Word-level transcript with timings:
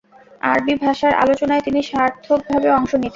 আরবী 0.43 0.73
ভাষার 0.83 1.13
আলোচনায় 1.23 1.65
তিনি 1.67 1.79
সার্থকভাবে 1.89 2.67
অংশ 2.77 2.91
নিতেন। 2.93 3.09